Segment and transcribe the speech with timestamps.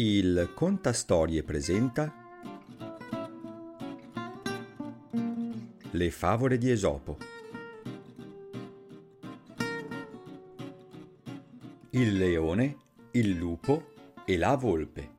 [0.00, 2.14] Il Contastorie presenta
[5.90, 7.18] Le favole di Esopo.
[11.90, 12.76] Il leone,
[13.10, 13.88] il lupo
[14.24, 15.10] e la volpe.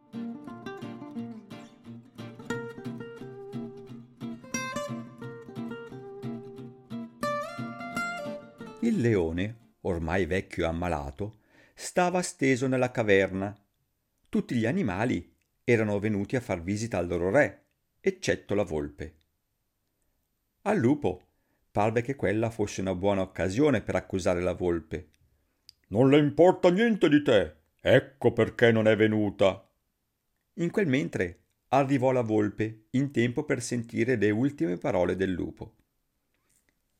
[8.80, 11.40] Il leone, ormai vecchio e ammalato,
[11.76, 13.54] stava steso nella caverna
[14.30, 17.66] tutti gli animali erano venuti a far visita al loro re,
[18.00, 19.16] eccetto la volpe.
[20.64, 21.24] Al lupo
[21.72, 25.10] parve che quella fosse una buona occasione per accusare la volpe.
[25.90, 29.68] Non le importa niente di te, ecco perché non è venuta.
[30.55, 35.76] In quel mentre arrivò la volpe in tempo per sentire le ultime parole del lupo.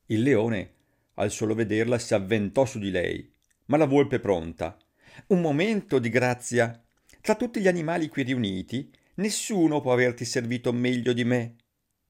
[0.06, 0.74] Il leone,
[1.14, 3.32] al solo vederla, si avventò su di lei,
[3.66, 4.76] ma la volpe pronta.
[5.28, 6.82] Un momento di grazia,
[7.20, 11.56] tra tutti gli animali qui riuniti, nessuno può averti servito meglio di me.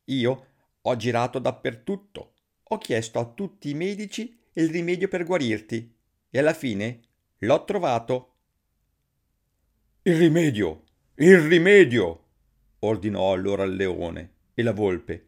[0.04, 0.46] Io
[0.80, 5.94] ho girato dappertutto, ho chiesto a tutti i medici il rimedio per guarirti
[6.30, 7.00] e alla fine
[7.38, 8.34] l'ho trovato.
[10.02, 10.84] Il rimedio,
[11.16, 12.24] il rimedio,
[12.80, 15.26] ordinò allora il leone e la volpe.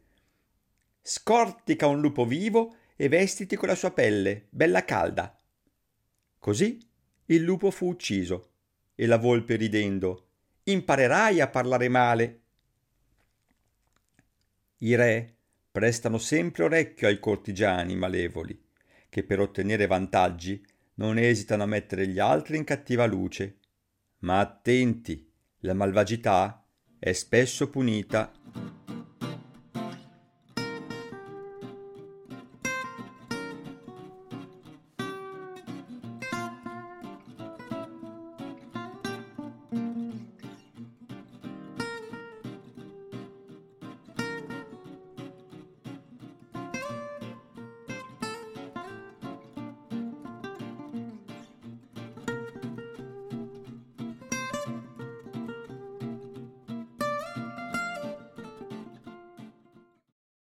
[1.03, 5.36] Scortica un lupo vivo e vestiti con la sua pelle, bella calda.
[6.38, 6.78] Così
[7.27, 8.52] il lupo fu ucciso
[8.95, 10.27] e la volpe ridendo
[10.65, 12.41] imparerai a parlare male.
[14.79, 15.34] I re
[15.71, 18.61] prestano sempre orecchio ai cortigiani malevoli,
[19.09, 23.59] che per ottenere vantaggi non esitano a mettere gli altri in cattiva luce.
[24.19, 25.29] Ma attenti,
[25.61, 26.65] la malvagità
[26.99, 28.33] è spesso punita